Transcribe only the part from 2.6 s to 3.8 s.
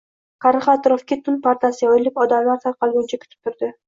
tarqalguncha kutib turdi